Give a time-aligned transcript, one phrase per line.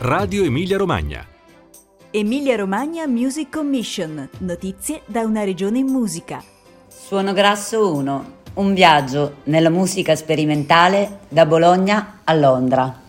[0.00, 1.26] Radio Emilia Romagna.
[2.12, 4.28] Emilia Romagna Music Commission.
[4.38, 6.40] Notizie da una regione in musica.
[6.86, 8.36] Suono Grasso 1.
[8.54, 13.07] Un viaggio nella musica sperimentale da Bologna a Londra.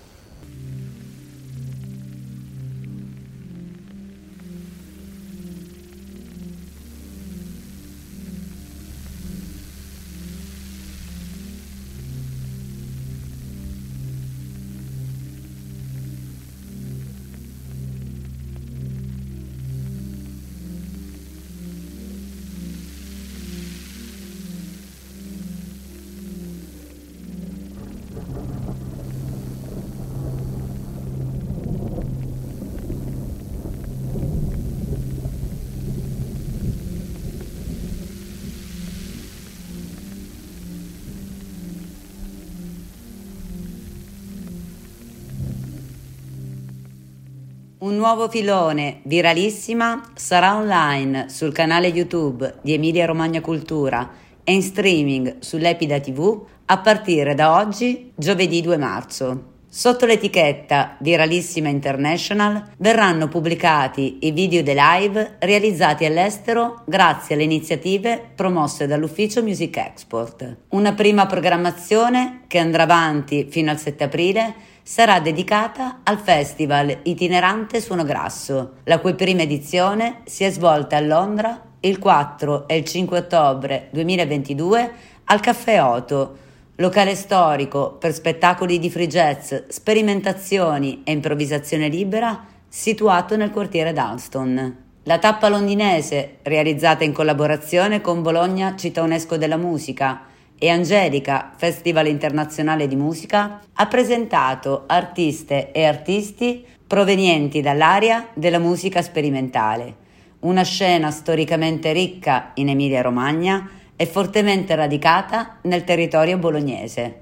[47.82, 54.10] Un nuovo filone, viralissima, sarà online sul canale YouTube di Emilia Romagna Cultura
[54.44, 59.44] e in streaming sull'Epida TV a partire da oggi, giovedì 2 marzo.
[59.70, 68.32] Sotto l'etichetta Viralissima International verranno pubblicati i video dei live realizzati all'estero grazie alle iniziative
[68.36, 70.58] promosse dall'ufficio Music Export.
[70.72, 74.56] Una prima programmazione che andrà avanti fino al 7 aprile
[74.90, 81.00] sarà dedicata al Festival Itinerante Suono Grasso, la cui prima edizione si è svolta a
[81.00, 84.92] Londra il 4 e il 5 ottobre 2022
[85.26, 86.38] al Caffè Oto,
[86.78, 94.86] locale storico per spettacoli di free jazz, sperimentazioni e improvvisazione libera situato nel quartiere Dalston.
[95.04, 100.23] La tappa londinese, realizzata in collaborazione con Bologna Città UNESCO della Musica,
[100.60, 109.02] e Angelica, Festival Internazionale di Musica, ha presentato artiste e artisti provenienti dall'area della musica
[109.02, 109.96] sperimentale,
[110.42, 117.22] una scena storicamente ricca in Emilia-Romagna e fortemente radicata nel territorio bolognese.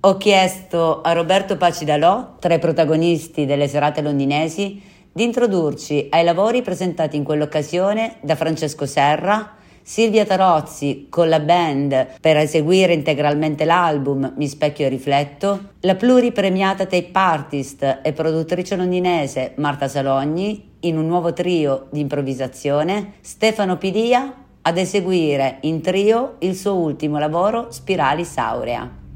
[0.00, 4.80] Ho chiesto a Roberto Pacidalò, tra i protagonisti delle serate londinesi,
[5.12, 9.56] di introdurci ai lavori presentati in quell'occasione da Francesco Serra,
[9.88, 16.84] Silvia Tarozzi con la band per eseguire integralmente l'album Mi specchio e rifletto, la pluripremiata
[16.84, 24.30] tape artist e produttrice londinese Marta Salogni in un nuovo trio di improvvisazione, Stefano Pidia
[24.60, 29.06] ad eseguire in trio il suo ultimo lavoro Spirali Saurea.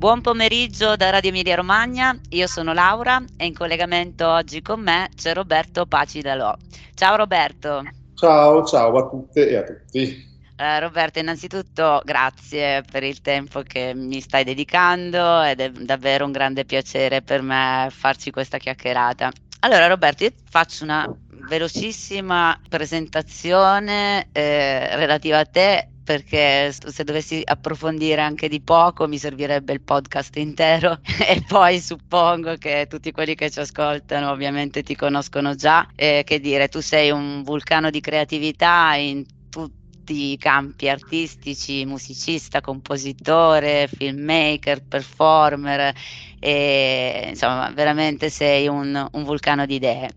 [0.00, 5.10] Buon pomeriggio da Radio Emilia Romagna, io sono Laura e in collegamento oggi con me
[5.14, 6.56] c'è Roberto Paci Dalò.
[6.94, 7.82] Ciao Roberto.
[8.14, 10.26] Ciao, ciao a tutte e a tutti.
[10.56, 16.32] Eh, Roberto, innanzitutto grazie per il tempo che mi stai dedicando ed è davvero un
[16.32, 19.30] grande piacere per me farci questa chiacchierata.
[19.58, 21.06] Allora Roberto, io faccio una
[21.46, 29.72] velocissima presentazione eh, relativa a te perché se dovessi approfondire anche di poco mi servirebbe
[29.72, 35.54] il podcast intero e poi suppongo che tutti quelli che ci ascoltano ovviamente ti conoscono
[35.54, 35.86] già.
[35.94, 42.60] E che dire, tu sei un vulcano di creatività in tutti i campi artistici, musicista,
[42.60, 45.94] compositore, filmmaker, performer
[46.40, 50.10] e insomma veramente sei un, un vulcano di idee.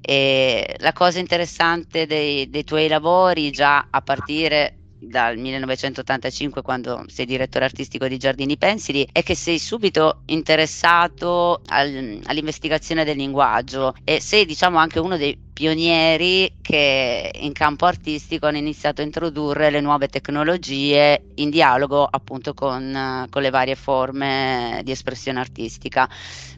[0.00, 7.26] E la cosa interessante dei, dei tuoi lavori, già a partire dal 1985 quando sei
[7.26, 14.20] direttore artistico di Giardini Pensili è che sei subito interessato al, all'investigazione del linguaggio e
[14.20, 19.80] sei diciamo anche uno dei pionieri che in campo artistico hanno iniziato a introdurre le
[19.80, 26.08] nuove tecnologie in dialogo appunto con, con le varie forme di espressione artistica.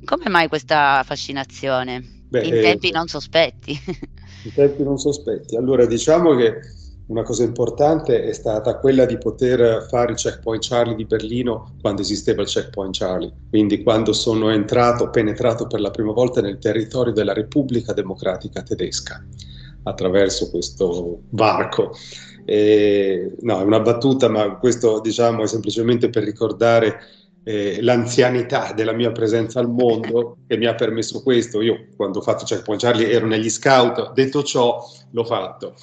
[0.05, 2.25] Come mai questa fascinazione?
[2.28, 3.78] Beh, in tempi eh, non sospetti.
[4.44, 5.56] In tempi non sospetti.
[5.56, 6.60] Allora diciamo che
[7.08, 12.02] una cosa importante è stata quella di poter fare il checkpoint Charlie di Berlino quando
[12.02, 17.12] esisteva il checkpoint Charlie, quindi quando sono entrato, penetrato per la prima volta nel territorio
[17.12, 19.25] della Repubblica Democratica Tedesca
[19.84, 21.94] attraverso questo varco.
[22.44, 27.00] E, no, è una battuta, ma questo diciamo è semplicemente per ricordare
[27.43, 31.62] eh, l'anzianità della mia presenza al mondo che mi ha permesso questo.
[31.62, 35.75] Io quando ho fatto Checkpoint Charlie ero negli scout, detto ciò l'ho fatto.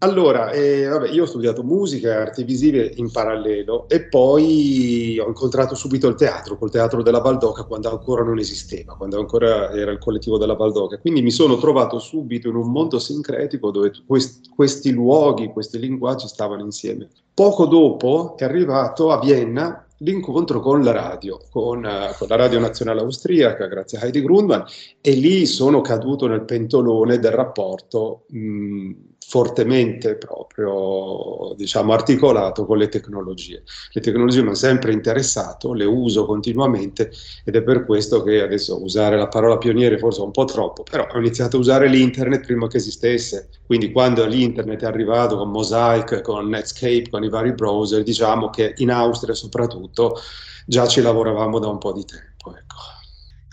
[0.00, 5.26] Allora, eh, vabbè, io ho studiato musica e arti visive in parallelo e poi ho
[5.26, 9.90] incontrato subito il teatro, col teatro della Valdoca quando ancora non esisteva, quando ancora era
[9.90, 10.98] il collettivo della Valdoca.
[10.98, 16.28] Quindi mi sono trovato subito in un mondo sincretico dove quest- questi luoghi, questi linguaggi
[16.28, 17.08] stavano insieme.
[17.34, 22.60] Poco dopo è arrivato a Vienna l'incontro con la radio, con, uh, con, la radio
[22.60, 24.62] nazionale austriaca, grazie a Heidi Grundmann,
[25.00, 28.90] e lì sono caduto nel pentolone del rapporto mh,
[29.28, 33.62] fortemente proprio, diciamo, articolato con le tecnologie.
[33.92, 37.10] Le tecnologie mi hanno sempre interessato, le uso continuamente
[37.44, 40.82] ed è per questo che adesso usare la parola pioniere forse è un po' troppo,
[40.82, 45.50] però ho iniziato a usare l'internet prima che esistesse, quindi quando l'internet è arrivato con
[45.50, 50.18] Mosaic, con Netscape, con i vari browser, diciamo che in Austria soprattutto
[50.64, 52.56] già ci lavoravamo da un po' di tempo.
[52.56, 52.97] Ecco.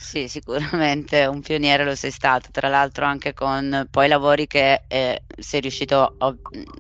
[0.06, 5.24] Sì, sicuramente un pioniere lo sei stato, tra l'altro anche con poi lavori che eh,
[5.36, 6.36] sei riuscito a,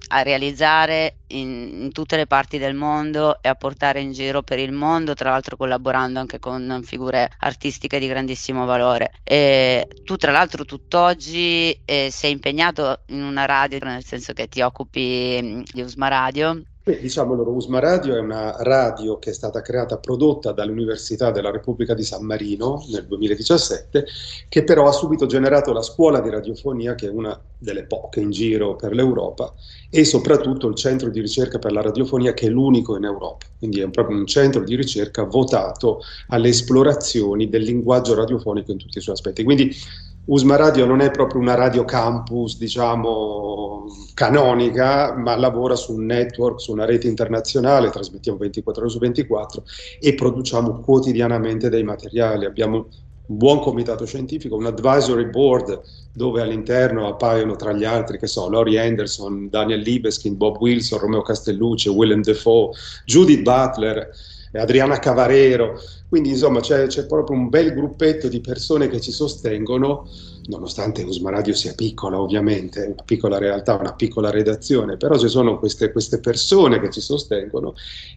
[0.09, 4.59] a realizzare in, in, tutte le parti del mondo e a portare in giro per
[4.59, 9.11] il mondo, tra l'altro collaborando anche con figure artistiche di grandissimo valore.
[9.23, 14.61] E tu tra l'altro tutt'oggi eh, sei impegnato in una radio, nel senso che ti
[14.61, 19.63] occupi di Usma Radio Beh, diciamo loro, Usma Radio è una radio che è stata
[19.63, 24.05] creata, prodotta dall'Università della Repubblica di San Marino nel 2017,
[24.47, 28.29] che però ha subito generato la scuola di radiofonia, che è una delle poche in
[28.29, 29.51] giro per l'Europa,
[29.89, 33.47] e soprattutto il centro di ricerca per la radiofonia, che è l'unico in Europa.
[33.57, 38.99] Quindi è proprio un centro di ricerca votato alle esplorazioni del linguaggio radiofonico in tutti
[38.99, 39.43] i suoi aspetti.
[39.43, 39.75] Quindi
[40.27, 43.85] Usma Radio non è proprio una radio campus, diciamo,
[44.15, 49.63] canonica, ma lavora su un network, su una rete internazionale, trasmettiamo 24 ore su 24
[49.99, 52.45] e produciamo quotidianamente dei materiali.
[52.45, 52.87] Abbiamo
[53.27, 55.79] un buon comitato scientifico, un advisory board
[56.11, 61.21] dove all'interno appaiono tra gli altri, che so, Laurie Anderson, Daniel Libeskin, Bob Wilson, Romeo
[61.21, 62.71] Castellucci, Willem Defoe,
[63.05, 64.09] Judith Butler,
[64.59, 70.07] Adriana Cavarero, quindi insomma c'è, c'è, proprio un bel gruppetto di persone che ci sostengono,
[70.45, 75.57] nonostante Usma Radio sia piccola ovviamente, una piccola realtà, una piccola redazione, però ci sono
[75.57, 77.73] queste, queste persone che ci sostengono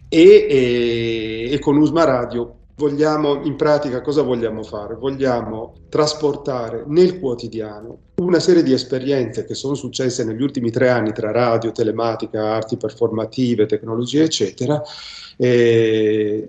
[0.07, 4.95] e, e, e con Usma Radio vogliamo, in pratica cosa vogliamo fare?
[4.95, 11.11] Vogliamo trasportare nel quotidiano una serie di esperienze che sono successe negli ultimi tre anni
[11.11, 14.81] tra radio, telematica, arti performative, tecnologie, eccetera,
[15.37, 16.47] eh,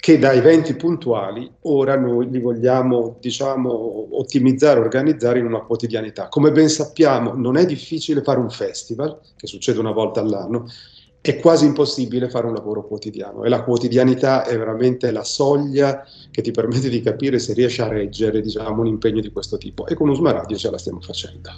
[0.00, 6.28] che da eventi puntuali ora noi li vogliamo diciamo, ottimizzare, organizzare in una quotidianità.
[6.28, 10.66] Come ben sappiamo non è difficile fare un festival, che succede una volta all'anno,
[11.20, 16.42] è quasi impossibile fare un lavoro quotidiano e la quotidianità è veramente la soglia che
[16.42, 19.94] ti permette di capire se riesci a reggere diciamo, un impegno di questo tipo e
[19.94, 21.50] con Usma Radio ce la stiamo facendo.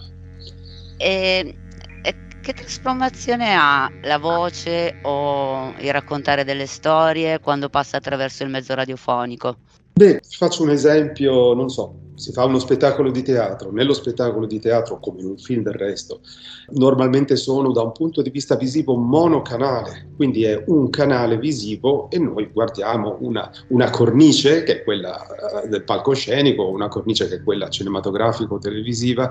[0.97, 1.57] E,
[2.03, 8.51] e che trasformazione ha la voce o il raccontare delle storie quando passa attraverso il
[8.51, 9.57] mezzo radiofonico?
[10.01, 14.59] Beh, faccio un esempio, non so, si fa uno spettacolo di teatro, nello spettacolo di
[14.59, 16.23] teatro, come in un film del resto,
[16.71, 22.19] normalmente sono da un punto di vista visivo monocanale, quindi è un canale visivo e
[22.19, 27.43] noi guardiamo una, una cornice che è quella eh, del palcoscenico, una cornice che è
[27.43, 29.31] quella cinematografico-televisiva.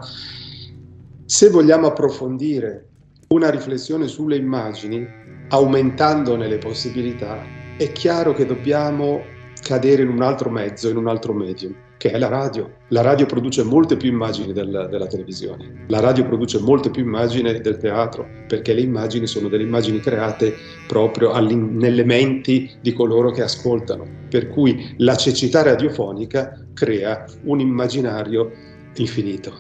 [1.26, 2.90] Se vogliamo approfondire
[3.30, 5.04] una riflessione sulle immagini,
[5.48, 7.42] aumentandone le possibilità,
[7.76, 12.18] è chiaro che dobbiamo cadere in un altro mezzo, in un altro medium, che è
[12.18, 12.78] la radio.
[12.90, 17.60] La radio produce molte più immagini del, della televisione, la radio produce molte più immagini
[17.60, 20.56] del teatro, perché le immagini sono delle immagini create
[20.88, 24.08] proprio nelle menti di coloro che ascoltano.
[24.30, 28.52] Per cui la cecità radiofonica crea un immaginario
[28.96, 29.54] infinito.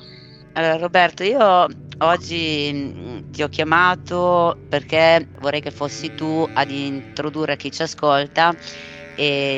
[0.53, 1.67] Allora, Roberto, io
[2.00, 7.81] oggi mm, ti ho chiamato perché vorrei che fossi tu ad introdurre a chi ci
[7.81, 8.55] ascolta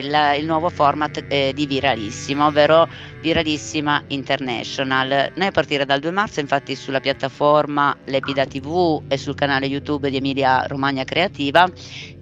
[0.03, 2.87] la, il nuovo format eh, di Viralissima, ovvero
[3.21, 5.31] Viralissima International.
[5.35, 10.09] Noi a partire dal 2 marzo, infatti, sulla piattaforma Lepida TV e sul canale YouTube
[10.09, 11.69] di Emilia Romagna Creativa,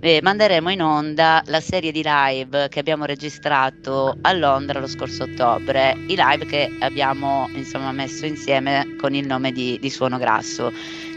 [0.02, 5.24] eh, manderemo in onda la serie di live che abbiamo registrato a Londra lo scorso
[5.24, 10.72] ottobre, i live che abbiamo insomma messo insieme con il nome di, di Suono Grasso.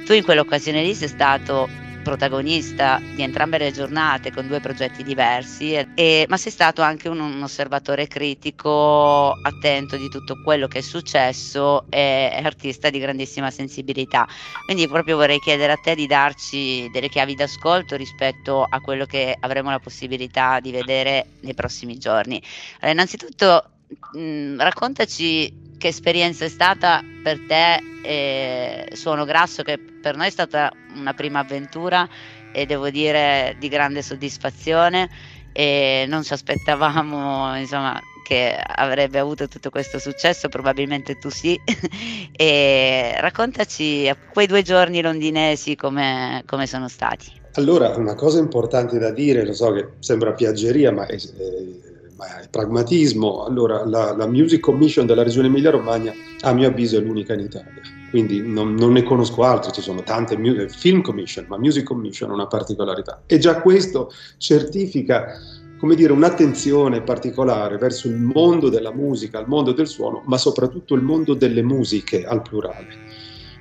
[0.04, 1.68] Tu in quell'occasione lì sei stato
[2.02, 7.20] protagonista di entrambe le giornate con due progetti diversi, e, ma sei stato anche un,
[7.20, 14.26] un, osservatore critico, attento di tutto quello che è successo e artista di grandissima sensibilità.
[14.64, 19.36] Quindi proprio vorrei chiedere a te di darci delle chiavi d'ascolto rispetto a quello che
[19.40, 22.42] avremo la possibilità di vedere nei prossimi giorni.
[22.80, 23.64] Allora, innanzitutto
[24.12, 30.30] mh, raccontaci che esperienza è stata per te eh, Suono Grasso che per noi è
[30.30, 32.08] stata una prima avventura
[32.52, 35.10] e devo dire di grande soddisfazione
[35.52, 41.58] e non ci aspettavamo insomma che avrebbe avuto tutto questo successo, probabilmente tu sì.
[42.30, 47.32] e raccontaci quei due giorni londinesi come, come, sono stati.
[47.54, 51.91] Allora, una cosa importante da dire, lo so che sembra piaggeria, ma è, è,
[52.24, 53.44] è pragmatismo.
[53.44, 57.80] Allora, la, la, Music Commission della regione Emilia-Romagna, a mio avviso, è l'unica in Italia.
[58.10, 60.36] Quindi non, non ne conosco altre, ci sono tante
[60.68, 63.22] film commission, ma Music Commission ha una particolarità.
[63.26, 65.38] E già questo certifica
[65.82, 70.94] come dire, un'attenzione particolare verso il mondo della musica, il mondo del suono, ma soprattutto
[70.94, 72.86] il mondo delle musiche al plurale.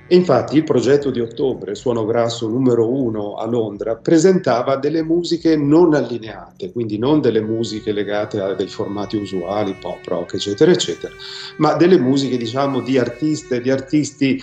[0.06, 5.56] E infatti il progetto di ottobre, Suono Grasso numero uno a Londra, presentava delle musiche
[5.56, 11.14] non allineate, quindi non delle musiche legate a dei formati usuali, pop, rock, eccetera, eccetera,
[11.58, 14.42] ma delle musiche, diciamo, di artiste, di artisti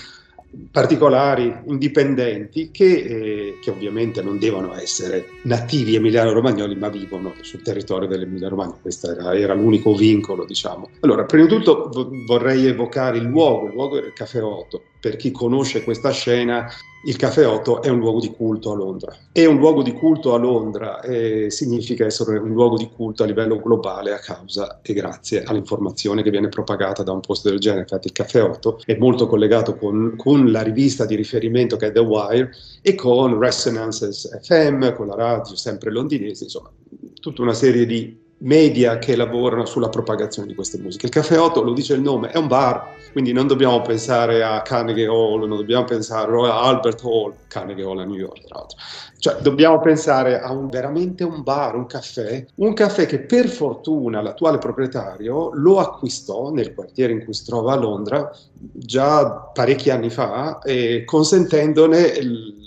[0.71, 8.07] particolari, indipendenti, che, eh, che, ovviamente non devono essere nativi emiliano-romagnoli, ma vivono sul territorio
[8.07, 8.77] dell'Emilia-Romagna.
[8.81, 10.89] Questo era, era, l'unico vincolo, diciamo.
[11.01, 11.91] Allora, prima di tutto
[12.25, 14.83] vorrei evocare il luogo, il luogo era il Caffè Otto.
[14.99, 16.69] Per chi conosce questa scena,
[17.05, 19.15] il Caffè 8 è un luogo di culto a Londra.
[19.31, 23.25] E un luogo di culto a Londra eh, significa essere un luogo di culto a
[23.25, 27.81] livello globale a causa e grazie all'informazione che viene propagata da un posto del genere.
[27.81, 31.91] Infatti il Caffè 8 è molto collegato con, con la rivista di riferimento che è
[31.91, 32.51] The Wire
[32.81, 36.69] e con Resonances FM, con la radio sempre londinese, insomma
[37.19, 41.07] tutta una serie di media che lavorano sulla propagazione di queste musiche.
[41.07, 44.61] Il Caffè 8, lo dice il nome, è un bar, quindi non dobbiamo pensare a
[44.61, 48.77] Carnegie Hall, non dobbiamo pensare a Albert Hall, Carnegie Hall a New York, tra l'altro.
[49.17, 54.21] Cioè, dobbiamo pensare a un, veramente un bar, un caffè, un caffè che per fortuna
[54.21, 60.09] l'attuale proprietario lo acquistò nel quartiere in cui si trova a Londra già parecchi anni
[60.09, 60.59] fa,
[61.03, 62.13] consentendone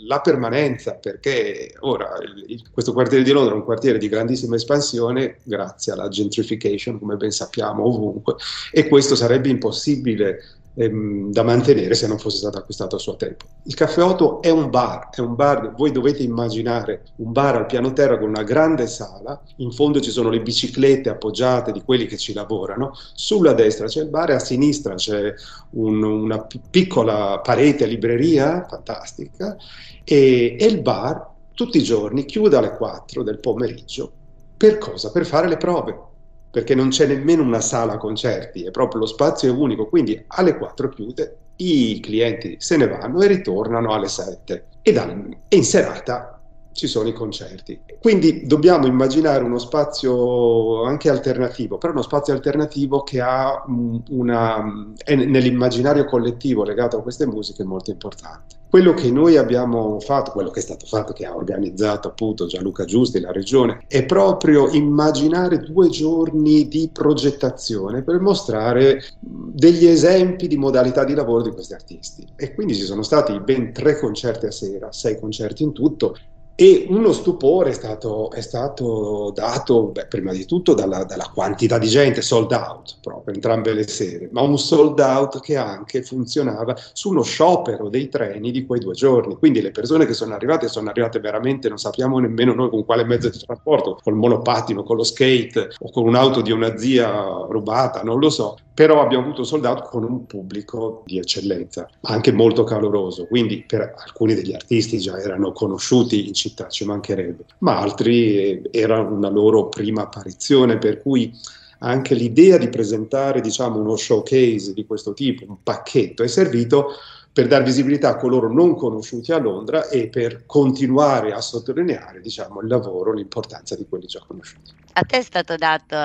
[0.07, 5.39] la permanenza, perché ora il, questo quartiere di Londra è un quartiere di grandissima espansione
[5.43, 8.35] grazie alla gentrification, come ben sappiamo, ovunque,
[8.71, 13.47] e questo sarebbe impossibile ehm, da mantenere se non fosse stato acquistato a suo tempo.
[13.65, 17.67] Il Caffè Otto è un bar, è un bar, voi dovete immaginare un bar al
[17.67, 22.07] piano terra con una grande sala, in fondo ci sono le biciclette appoggiate di quelli
[22.07, 25.33] che ci lavorano, sulla destra c'è il bar e a sinistra c'è
[25.71, 29.57] un, una p- piccola parete libreria fantastica
[30.05, 34.13] e, e il bar tutti i giorni chiude alle 4 del pomeriggio.
[34.57, 35.11] Per cosa?
[35.11, 36.12] Per fare le prove
[36.53, 40.59] perché non c'è nemmeno una sala concerti, è proprio lo spazio è unico, quindi alle
[40.59, 46.42] 4 chiude, i clienti se ne vanno e ritornano alle 7 e, in serata
[46.73, 47.81] ci sono i concerti.
[48.01, 54.63] Quindi dobbiamo immaginare uno spazio anche alternativo, però uno spazio alternativo che ha una,
[55.05, 58.61] è nell'immaginario collettivo legato a queste musiche molto importante.
[58.73, 62.87] Quello che noi abbiamo fatto, quello che è stato fatto, che ha organizzato appunto Gianluca
[62.87, 70.57] Giusti, la regione, è proprio immaginare due giorni di progettazione per mostrare degli esempi di
[70.57, 72.27] modalità di lavoro di questi artisti.
[72.35, 76.17] E quindi ci sono stati ben tre concerti a sera, sei concerti in tutto,
[76.55, 81.79] e uno stupore è stato, è stato dato, beh, prima di tutto, dalla, dalla, quantità
[81.79, 86.77] di gente, sold out proprio, entrambe le sere, ma un sold out che anche funzionava
[86.93, 89.37] su uno sciopero dei treni di quei due giorni.
[89.37, 93.05] Quindi le persone che sono arrivate sono arrivate veramente, non sappiamo nemmeno noi con quale
[93.05, 97.11] mezzo di trasporto, col monopattino, con lo skate o con un'auto di una zia
[97.49, 102.33] rubata, non lo so, però abbiamo avuto sold out con un pubblico di eccellenza, anche
[102.33, 107.79] molto caloroso, quindi per alcuni degli artisti già erano conosciuti in città, ci mancherebbe, ma
[107.79, 111.33] altri eh, era una loro prima apparizione, per cui
[111.79, 116.95] anche l'idea di presentare diciamo, uno showcase di questo tipo, un pacchetto, è servito
[117.33, 122.61] per dar visibilità a coloro non conosciuti a Londra e per continuare a sottolineare diciamo,
[122.61, 124.81] il lavoro, l'importanza di quelli già conosciuti.
[124.95, 125.97] A te è stato dato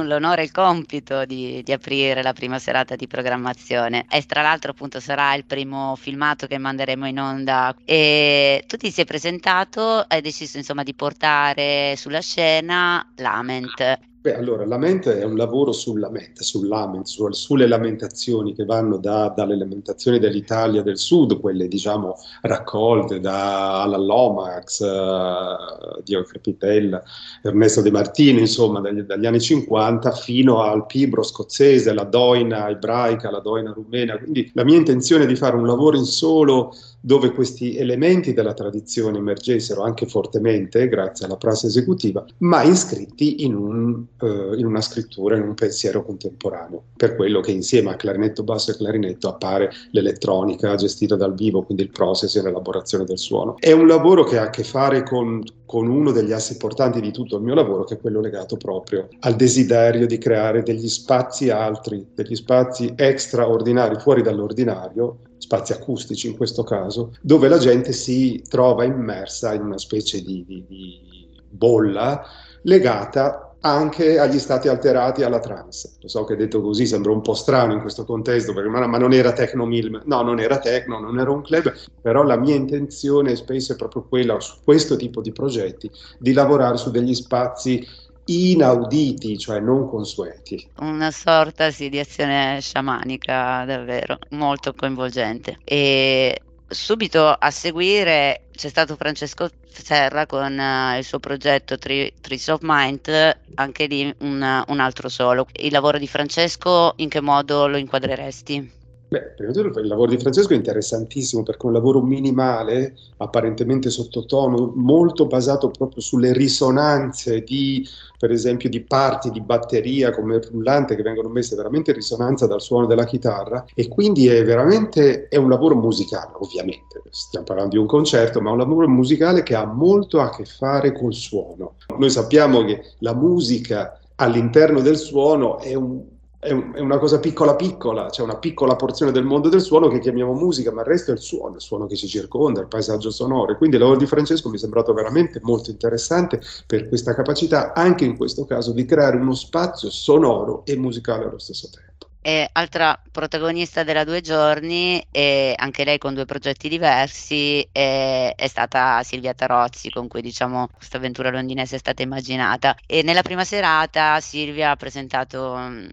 [0.00, 4.06] l'onore e il compito di, di, aprire la prima serata di programmazione.
[4.08, 7.74] E tra l'altro appunto sarà il primo filmato che manderemo in onda.
[7.84, 14.64] E tu ti sei presentato hai deciso insomma di portare sulla scena Lament Beh, allora,
[14.64, 19.56] la mente è un lavoro sulla mente, sull'ament, su, sulle lamentazioni che vanno da, dalle
[19.56, 27.02] lamentazioni dell'Italia del Sud, quelle diciamo raccolte da Alan Lomax, uh, Dio Crepitella,
[27.42, 33.28] Ernesto De Martino, insomma, dagli, dagli, anni 50 fino al Pibro scozzese, la doina ebraica,
[33.28, 34.16] la doina rumena.
[34.18, 38.54] Quindi la mia intenzione è di fare un lavoro in solo dove questi elementi della
[38.54, 44.80] tradizione emergessero anche fortemente grazie alla prassi esecutiva, ma iscritti in un eh, in una
[44.80, 49.70] scrittura, in un pensiero contemporaneo, per quello che insieme a clarinetto basso e clarinetto appare
[49.90, 53.56] l'elettronica gestita dal vivo, quindi il process e l'elaborazione del suono.
[53.58, 57.10] È un lavoro che ha a che fare con, con uno degli assi portanti di
[57.10, 61.50] tutto il mio lavoro, che è quello legato proprio al desiderio di creare degli spazi
[61.50, 68.40] altri, degli spazi straordinari, fuori dall'ordinario, spazi acustici in questo caso, dove la gente si
[68.48, 71.00] trova immersa in una specie di, di, di
[71.48, 72.22] bolla
[72.62, 75.94] legata anche agli stati alterati alla trance.
[76.00, 78.98] Lo so che detto così sembra un po' strano in questo contesto, perché, ma, ma,
[78.98, 82.54] non era Tecno Milm, no, non era Tecno, non era un club, però la mia
[82.54, 87.84] intenzione spesso è proprio quella, su questo tipo di progetti, di lavorare su degli spazi
[88.24, 90.70] inauditi, cioè non consueti.
[90.78, 95.58] Una sorta sì, di azione sciamanica davvero, molto coinvolgente.
[95.64, 102.48] E subito a seguire c'è stato Francesco Serra con uh, il suo progetto Tri- Trees
[102.48, 105.46] of Mind, anche lì un, un altro solo.
[105.52, 108.80] Il lavoro di Francesco in che modo lo inquadreresti?
[109.12, 112.96] Beh, prima di tutto il lavoro di Francesco è interessantissimo perché è un lavoro minimale,
[113.18, 117.86] apparentemente sottotono, molto basato proprio sulle risonanze di,
[118.18, 122.46] per esempio, di parti di batteria come il rullante che vengono messe veramente in risonanza
[122.46, 127.72] dal suono della chitarra e quindi è veramente è un lavoro musicale, ovviamente, stiamo parlando
[127.72, 131.12] di un concerto, ma è un lavoro musicale che ha molto a che fare col
[131.12, 131.74] suono.
[131.98, 136.11] Noi sappiamo che la musica all'interno del suono è un
[136.44, 139.86] è, un, è, una cosa piccola piccola, c'è una piccola porzione del mondo del suono
[139.86, 142.66] che chiamiamo musica, ma il resto è il suono, il suono che ci circonda, il
[142.66, 143.56] paesaggio sonoro.
[143.56, 148.16] Quindi il di Francesco mi è sembrato veramente molto interessante per questa capacità, anche in
[148.16, 152.11] questo caso, di creare uno spazio sonoro e musicale allo stesso tempo.
[152.24, 158.46] E altra protagonista della Due Giorni, e anche lei con due progetti diversi, è, è,
[158.46, 162.76] stata Silvia Tarozzi, con cui diciamo questa avventura londinese è stata immaginata.
[162.86, 165.88] E nella prima serata Silvia ha presentato mh,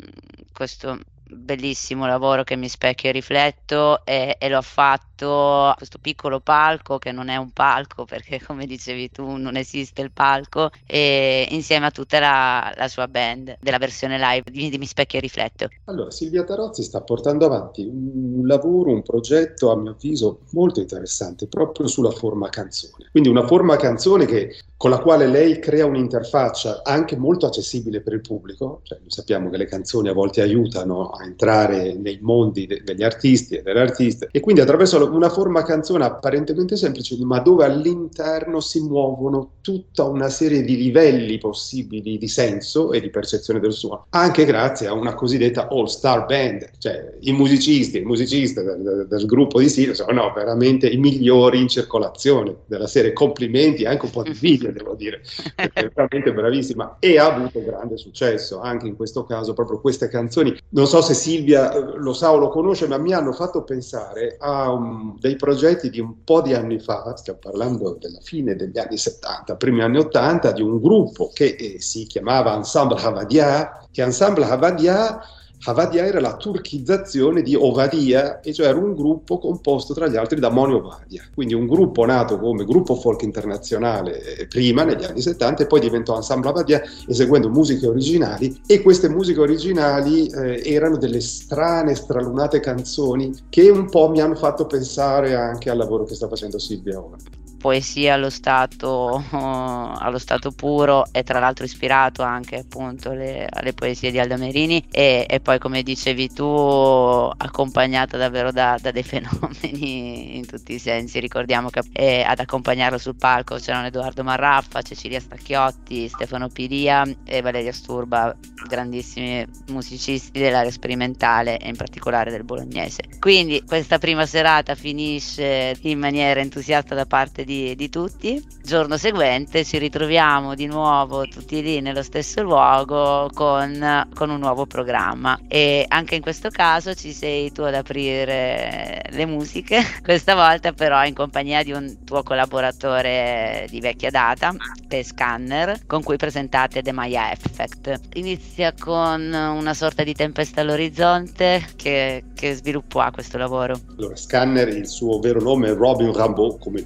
[0.53, 6.39] questo bellissimo lavoro che mi specchio e rifletto e, e, l'ho fatto a questo piccolo
[6.39, 11.47] palco che non è un palco perché come dicevi tu non esiste il palco e
[11.51, 15.21] insieme a tutta la, la sua band della versione live di, di Mi specchio e
[15.21, 15.67] rifletto.
[15.85, 21.47] Allora Silvia Tarozzi sta portando avanti un lavoro, un progetto a mio avviso molto interessante
[21.47, 23.07] proprio sulla forma canzone.
[23.11, 28.13] Quindi una forma canzone che con la quale lei crea un'interfaccia anche molto accessibile per
[28.13, 33.03] il pubblico, cioè, sappiamo che le canzoni a volte aiutano entrare nei mondi de- degli
[33.03, 38.59] artisti e delle artiste e quindi attraverso una forma canzone apparentemente semplice ma dove all'interno
[38.59, 44.05] si muovono tutta una serie di livelli possibili di senso e di percezione del suono,
[44.09, 49.25] anche grazie a una cosiddetta all-star band, cioè i musicisti, il musicista del, del, del
[49.25, 54.23] gruppo di Silvio sono veramente i migliori in circolazione della serie, complimenti, anche un po'
[54.23, 55.21] di video devo dire,
[55.55, 60.55] è veramente bravissima e ha avuto grande successo anche in questo caso, proprio queste canzoni.
[60.69, 64.37] Non so se Silvia eh, lo sa o lo conosce, ma mi hanno fatto pensare
[64.39, 68.77] a um, dei progetti di un po' di anni fa, stiamo parlando della fine degli
[68.77, 74.01] anni 70, primi anni 80, di un gruppo che eh, si chiamava Ensemble Havadia, che
[74.01, 75.19] Ensemble Havadia
[75.65, 80.39] Havadia era la turchizzazione di Ovadia, e cioè era un gruppo composto tra gli altri
[80.39, 85.21] da Moni Ovadia, quindi un gruppo nato come gruppo folk internazionale eh, prima, negli anni
[85.21, 90.95] 70, e poi diventò Ensemble Havadia eseguendo musiche originali e queste musiche originali eh, erano
[90.95, 96.15] delle strane, stralunate canzoni che un po' mi hanno fatto pensare anche al lavoro che
[96.15, 97.17] sta facendo Silvia ora
[97.59, 104.09] poesia allo stato, allo stato puro e tra l'altro ispirato anche appunto le, alle poesie
[104.09, 110.37] di Aldo Merini e, e, poi come dicevi tu accompagnata davvero da, da, dei fenomeni
[110.37, 111.19] in tutti i sensi.
[111.19, 117.41] Ricordiamo che eh, ad accompagnarlo sul palco c'erano Edoardo Marraffa, Cecilia Stacchiotti, Stefano Piria e
[117.41, 118.35] Valeria Sturba
[118.67, 123.03] grandissimi musicisti dell'area sperimentale e in particolare del bolognese.
[123.19, 128.43] Quindi questa prima serata finisce in maniera entusiasta da parte di, di tutti.
[128.63, 134.67] Giorno seguente ci ritroviamo di nuovo tutti lì nello stesso luogo con, con un nuovo
[134.67, 140.71] programma e anche in questo caso ci sei tu ad aprire le musiche, questa volta
[140.73, 144.53] però in compagnia di un tuo collaboratore di vecchia data,
[144.87, 147.99] The Scanner, con cui presentate The Maya Effect.
[148.13, 153.79] Inizia con una sorta di tempesta all'orizzonte che, che sviluppo ha questo lavoro.
[153.97, 156.85] Allora, Scanner, il suo vero nome è Robin Rambeau, come il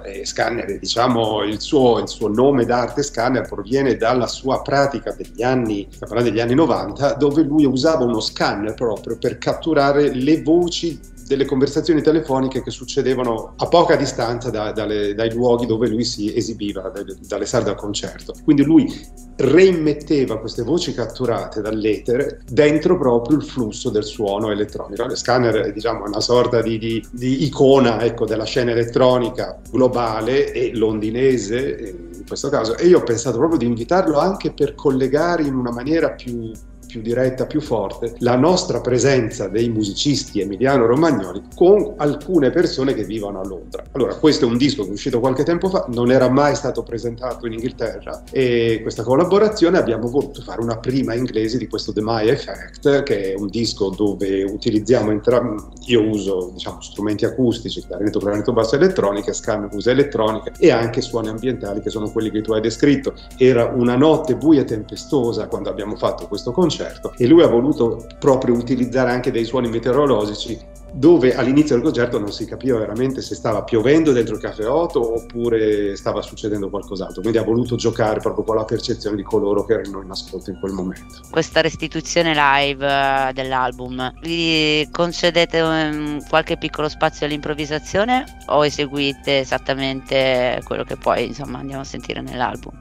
[0.00, 5.42] e Scanner, diciamo, il suo, il suo, nome d'arte Scanner proviene dalla sua pratica degli
[5.42, 5.86] anni,
[6.22, 10.98] degli anni 90, dove lui usava uno scanner proprio per catturare le voci
[11.32, 16.34] delle conversazioni telefoniche che succedevano a poca distanza da, dalle, dai luoghi dove lui si
[16.34, 18.34] esibiva, dalle, dalle sale da concerto.
[18.44, 18.92] Quindi lui
[19.36, 25.06] reimmetteva queste voci catturate dall'etere dentro proprio il flusso del suono elettronico.
[25.06, 30.52] Le scanner è diciamo, una sorta di, di, di icona ecco, della scena elettronica globale
[30.52, 35.42] e londinese in questo caso e io ho pensato proprio di invitarlo anche per collegare
[35.42, 36.52] in una maniera più
[36.92, 43.40] più diretta, più forte, la nostra presenza dei musicisti emiliano-romagnoli con alcune persone che vivono
[43.40, 43.82] a Londra.
[43.92, 46.82] Allora, questo è un disco che è uscito qualche tempo fa, non era mai stato
[46.82, 52.02] presentato in Inghilterra e questa collaborazione abbiamo voluto fare una prima inglese di questo The
[52.02, 58.18] My Effect, che è un disco dove utilizziamo entrambi, io uso diciamo, strumenti acustici, clarinetto,
[58.18, 62.52] clarinetto basso elettronica, Scan usa elettronica e anche suoni ambientali che sono quelli che tu
[62.52, 63.14] hai descritto.
[63.38, 67.48] Era una notte buia e tempestosa quando abbiamo fatto questo concerto concerto e lui ha
[67.48, 73.22] voluto proprio utilizzare anche dei suoni meteorologici dove all'inizio del concerto non si capiva veramente
[73.22, 78.20] se stava piovendo dentro il caffè Otto oppure stava succedendo qualcos'altro, quindi ha voluto giocare
[78.20, 81.22] proprio con la percezione di coloro che erano in ascolto in quel momento.
[81.30, 90.60] Questa restituzione live eh, dell'album, vi concedete um, qualche piccolo spazio all'improvvisazione o eseguite esattamente
[90.64, 92.72] quello che poi insomma andiamo a sentire nell'album?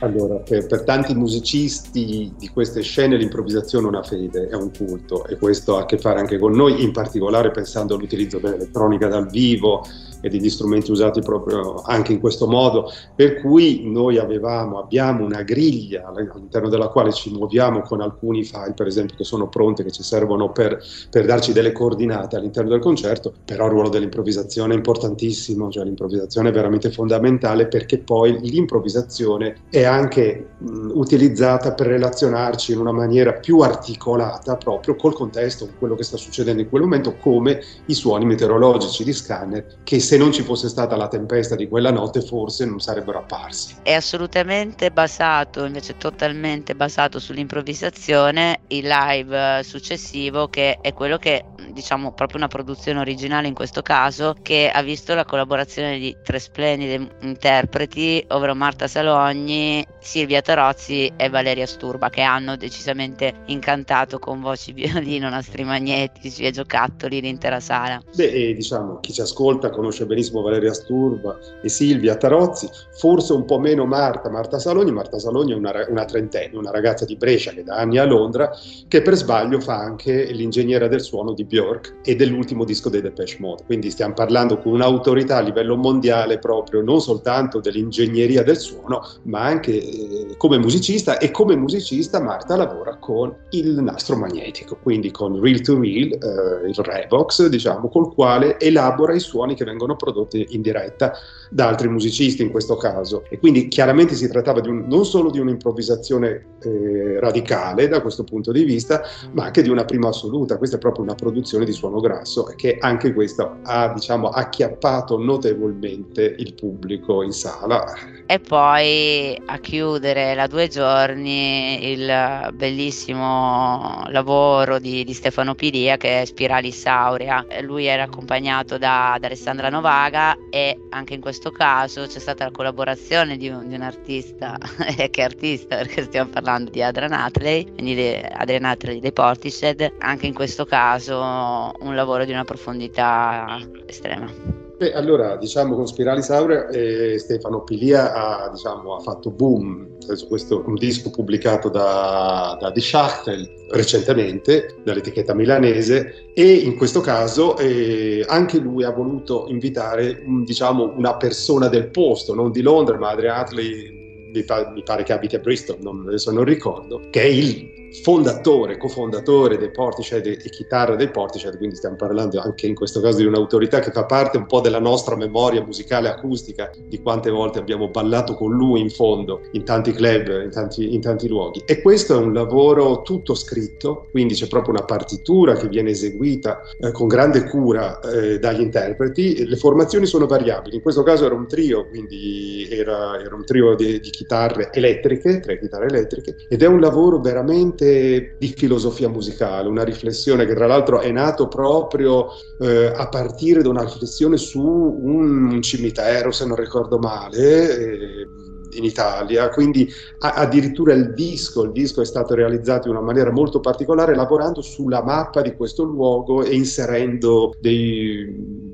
[0.00, 5.24] Allora, per, per, tanti musicisti di queste scene l'improvvisazione è una fede, è un culto
[5.26, 9.26] e questo ha a che fare anche con noi, in particolare pensando all'utilizzo dell'elettronica dal
[9.26, 9.86] vivo,
[10.20, 15.42] e degli strumenti usati proprio anche in questo modo, per cui noi avevamo, abbiamo una
[15.42, 19.90] griglia all'interno della quale ci muoviamo con alcuni file, per esempio, che sono pronti, che
[19.90, 20.78] ci servono per,
[21.10, 26.48] per darci delle coordinate all'interno del concerto, però il ruolo dell'improvvisazione è importantissimo, cioè l'improvvisazione
[26.48, 33.32] è veramente fondamentale perché poi l'improvvisazione è anche mh, utilizzata per relazionarci in una maniera
[33.32, 37.94] più articolata proprio col contesto, con quello che sta succedendo in quel momento, come i
[37.94, 42.20] suoni meteorologici di scanner che se non ci fosse stata la tempesta di quella notte
[42.20, 43.74] forse non sarebbero apparsi.
[43.82, 52.12] È assolutamente basato, invece totalmente basato sull'improvvisazione, il live successivo che è quello che diciamo
[52.12, 57.16] proprio una produzione originale in questo caso che ha visto la collaborazione di tre splendide
[57.22, 64.70] interpreti, ovvero Marta Salogni, Silvia Tarozzi e Valeria Sturba che hanno decisamente incantato con voci
[64.72, 68.00] violino, nastri magnetici e giocattoli l'intera sala.
[68.14, 73.46] Beh, diciamo chi ci ascolta conosce conosce benissimo Valeria Sturba e Silvia Tarozzi, forse un
[73.46, 74.92] po' meno Marta, Marta Salogni.
[74.92, 78.04] Marta Salogni è una, una trentenne, una ragazza di Brescia che da anni è a
[78.04, 78.50] Londra,
[78.88, 83.36] che per sbaglio fa anche l'ingegnera del suono di Björk e dell'ultimo disco dei Depeche
[83.40, 83.62] Mode.
[83.64, 89.44] Quindi stiamo parlando con un'autorità a livello mondiale proprio, non soltanto dell'ingegneria del suono, ma
[89.44, 95.40] anche eh, come musicista e come musicista Marta lavora con il nastro magnetico, quindi con
[95.40, 99.96] Real to Real, eh, il Revox, diciamo, col quale elabora i suoni che vengono vengono
[99.96, 101.12] prodotte in diretta
[101.48, 103.24] da altri musicisti in questo caso.
[103.28, 108.50] E quindi chiaramente si trattava un, non solo di un'improvvisazione eh, radicale da questo punto
[108.50, 110.58] di vista, ma anche di una prima assoluta.
[110.58, 116.34] Questa è proprio una produzione di suono grasso che anche questa ha diciamo, acchiappato notevolmente
[116.36, 117.84] il pubblico in sala.
[118.26, 126.22] E poi a chiudere la due giorni il bellissimo lavoro di, di Stefano Pilia che
[126.22, 127.44] è Spiralis Aurea.
[127.60, 132.50] Lui era accompagnato da, da Alessandra Novaga e anche in questo caso c'è stata la
[132.50, 134.56] collaborazione di un, di un artista,
[134.96, 135.76] che è artista?
[135.76, 141.18] Perché stiamo parlando di Adrian Atley, quindi Adrian Atley dei Portishead, anche in questo caso
[141.18, 144.65] un lavoro di una profondità estrema.
[144.78, 149.96] Beh, allora, diciamo con Spiralis Aurea eh, Stefano Pilia ha, diciamo, ha fatto boom,
[150.28, 157.00] questo è un disco pubblicato da, da The Schachtel recentemente, dall'etichetta milanese, e in questo
[157.00, 162.98] caso eh, anche lui ha voluto invitare diciamo, una persona del posto, non di Londra,
[162.98, 167.24] ma Adrian Atley mi, pare che abiti a Bristol, non, adesso non ricordo, che è
[167.24, 173.00] il fondatore, cofondatore dei Portishead e chitarra dei Portishead, quindi stiamo parlando anche in questo
[173.00, 177.30] caso di un'autorità che fa parte un po' della nostra memoria musicale acustica, di quante
[177.30, 181.62] volte abbiamo ballato con lui in fondo, in tanti club, in tanti, in tanti luoghi.
[181.64, 186.60] E questo è un lavoro tutto scritto, quindi c'è proprio una partitura che viene eseguita
[186.78, 189.46] eh, con grande cura eh, dagli interpreti.
[189.46, 193.74] Le formazioni sono variabili, in questo caso era un trio, quindi era, era un trio
[193.74, 199.08] di, di chitarre elettriche, tre chitarre elettriche, ed è un lavoro veramente veramente di filosofia
[199.08, 204.36] musicale, una riflessione che tra l'altro è nato proprio eh, a partire da una riflessione
[204.36, 208.26] su un cimitero, se non ricordo male, eh,
[208.72, 213.30] in Italia, quindi a, addirittura il disco, il disco è stato realizzato in una maniera
[213.30, 218.65] molto particolare lavorando sulla mappa di questo luogo e inserendo dei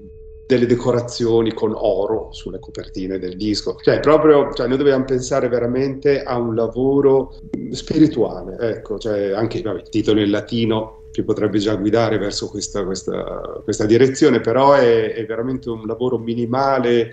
[0.52, 3.76] delle decorazioni con oro sulle copertine del disco.
[3.82, 7.34] Cioè, proprio, cioè, noi dobbiamo pensare veramente a un lavoro
[7.70, 12.84] spirituale, ecco, cioè, anche vabbè, il titolo in latino ci potrebbe già guidare verso questa,
[12.84, 17.10] questa, questa direzione, però è, è veramente un lavoro minimale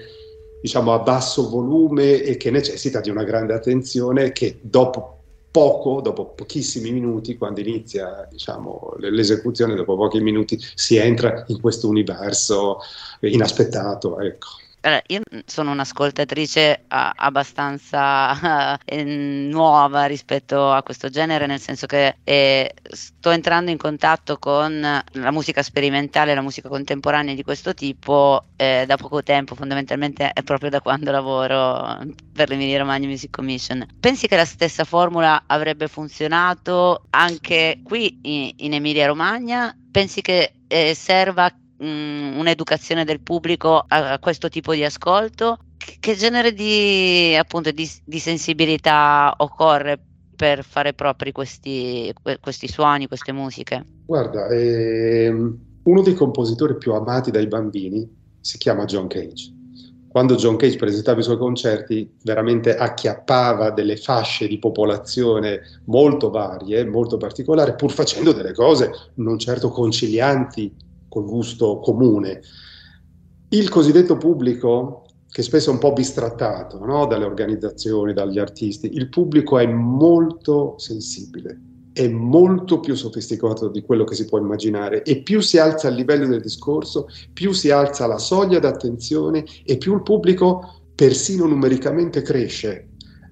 [0.61, 5.18] diciamo a basso volume e che necessita di una grande attenzione che dopo
[5.51, 11.87] poco, dopo pochissimi minuti, quando inizia diciamo, l'esecuzione, dopo pochi minuti si entra in questo
[11.87, 12.79] universo
[13.21, 14.19] inaspettato.
[14.19, 14.47] Ecco.
[14.81, 22.15] Allora, io sono un'ascoltatrice uh, abbastanza uh, nuova rispetto a questo genere, nel senso che
[22.23, 28.45] eh, sto entrando in contatto con la musica sperimentale, la musica contemporanea di questo tipo
[28.55, 31.99] eh, da poco tempo, fondamentalmente è proprio da quando lavoro
[32.31, 33.85] per l'Emilia Romagna Music Commission.
[33.99, 39.75] Pensi che la stessa formula avrebbe funzionato anche qui in, in Emilia Romagna?
[39.91, 45.57] Pensi che eh, serva mh, un'educazione del pubblico a, a, questo tipo di ascolto?
[45.77, 49.99] Che, genere di, appunto, di, di sensibilità occorre
[50.35, 53.83] per fare propri questi, questi suoni, queste musiche?
[54.05, 58.07] Guarda, ehm, uno dei compositori più amati dai bambini
[58.39, 59.53] si chiama John Cage.
[60.07, 66.83] Quando John Cage presentava i suoi concerti, veramente acchiappava delle fasce di popolazione molto varie,
[66.83, 70.73] molto particolari, pur facendo delle cose non certo concilianti
[71.09, 72.41] col gusto comune.
[73.49, 77.05] Il cosiddetto pubblico, che spesso è un po' bistrattato no?
[77.07, 81.59] dalle organizzazioni, dagli artisti, il pubblico è molto sensibile,
[81.91, 85.95] è molto più sofisticato di quello che si può immaginare e più si alza il
[85.95, 92.21] livello del discorso, più si alza la soglia d'attenzione e più il pubblico persino numericamente
[92.21, 92.88] cresce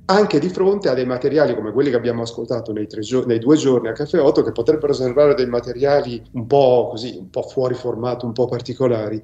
[0.10, 3.58] anche di fronte a dei materiali come quelli che abbiamo ascoltato nei, gio- nei, due
[3.58, 7.74] giorni a Caffè 8 che potrebbero sembrare dei materiali un po' così, un po' fuori
[7.74, 9.22] formato, un po' particolari,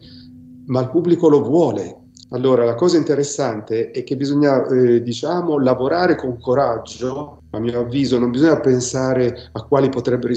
[0.65, 2.00] ma il pubblico lo vuole.
[2.32, 7.43] Allora, la cosa interessante è che bisogna, eh, diciamo, lavorare con coraggio.
[7.52, 10.34] A mio avviso, non bisogna pensare a quali potrebbero,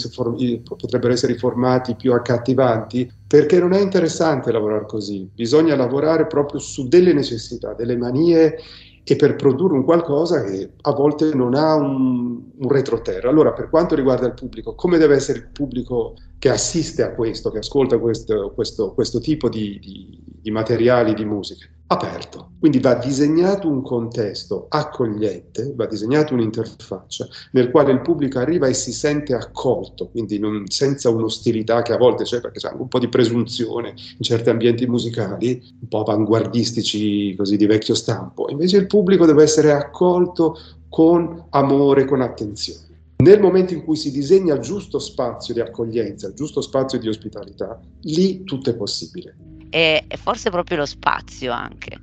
[0.76, 5.26] potrebbero essere i formati più accattivanti, perché non è interessante lavorare così.
[5.35, 8.59] Bisogna lavorare proprio su delle necessità, delle manie
[9.08, 13.28] e per produrre un qualcosa che a volte non ha un, un retroterra.
[13.28, 17.52] Allora, per quanto riguarda il pubblico, come deve essere il pubblico che assiste a questo,
[17.52, 21.68] che ascolta questo, questo, questo tipo di, di, di materiali, di musica?
[21.88, 22.51] Aperto.
[22.59, 28.75] Quindi va disegnato un contesto accogliente, va disegnato un'interfaccia nel quale il pubblico arriva e
[28.75, 32.99] si sente accolto, quindi non, senza un'ostilità che a volte c'è, perché c'è un po'
[32.99, 38.51] di presunzione in certi ambienti musicali, un po' avanguardistici così di vecchio stampo.
[38.51, 42.85] Invece il pubblico deve essere accolto con amore, con attenzione.
[43.18, 47.09] Nel momento in cui si disegna il giusto spazio di accoglienza, il giusto spazio di
[47.09, 49.37] ospitalità, lì tutto è possibile.
[49.70, 51.98] E, e forse proprio lo spazio anche,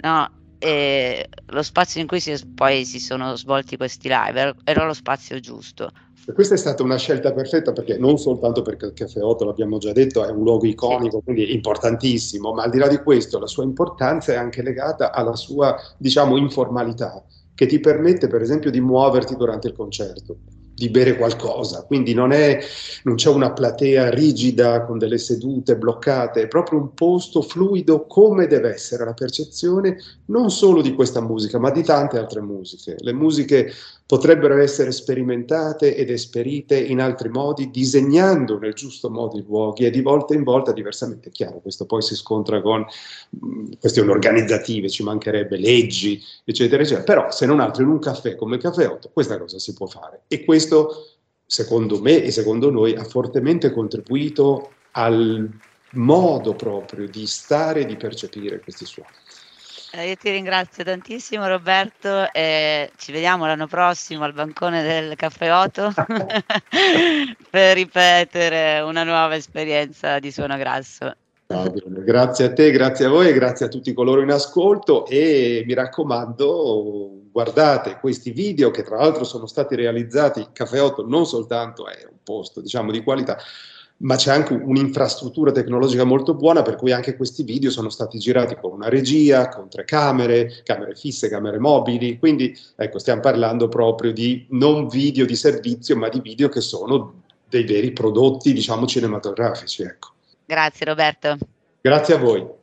[0.00, 0.30] no?
[0.58, 5.38] E lo spazio in cui si, poi si sono svolti questi live era lo spazio
[5.38, 5.90] giusto.
[6.26, 9.78] E questa è stata una scelta perfetta perché non soltanto perché il Caffè 8, l'abbiamo
[9.78, 13.46] già detto, è un luogo iconico, quindi importantissimo, ma al di là di questo la
[13.46, 18.80] sua importanza è anche legata alla sua, diciamo, informalità, che ti permette per esempio di
[18.80, 20.36] muoverti durante il concerto
[20.78, 22.60] di bere qualcosa, quindi non, è,
[23.02, 28.46] non c'è una platea rigida con delle sedute bloccate, è proprio un posto fluido come
[28.46, 32.94] deve essere la percezione non solo di questa musica, ma di tante altre musiche.
[33.00, 33.72] Le musiche
[34.08, 39.90] potrebbero essere sperimentate ed esperite in altri modi, disegnando nel giusto modo i luoghi e
[39.90, 41.28] di volta in volta diversamente.
[41.28, 42.86] Chiaro, questo poi si scontra con
[43.78, 47.04] questioni organizzative, ci mancherebbe leggi, eccetera, eccetera.
[47.04, 49.86] Però se non altro in un caffè come il Caffè 8 questa cosa si può
[49.86, 50.22] fare.
[50.26, 51.10] E questo,
[51.44, 55.50] secondo me e secondo noi, ha fortemente contribuito al
[55.92, 59.10] modo proprio di stare e di percepire questi suoni.
[59.90, 65.50] Eh, io ti ringrazio tantissimo Roberto e ci vediamo l'anno prossimo al bancone del Caffè
[65.50, 65.94] Otto
[67.50, 71.14] per ripetere una nuova esperienza di suono grasso.
[71.46, 75.72] Grazie a te, grazie a voi e grazie a tutti coloro in ascolto e mi
[75.72, 82.06] raccomando guardate questi video che tra l'altro sono stati realizzati, Caffè 8 non soltanto è
[82.06, 83.38] un posto diciamo di qualità,
[83.98, 88.56] ma c'è anche un'infrastruttura tecnologica molto buona per cui anche questi video sono stati girati
[88.56, 94.12] con una regia, con tre camere, camere fisse, camere mobili, quindi ecco stiamo parlando proprio
[94.12, 99.82] di non video di servizio ma di video che sono dei veri prodotti diciamo cinematografici.
[99.82, 100.10] Ecco.
[100.44, 101.36] Grazie Roberto.
[101.80, 102.57] Grazie a voi.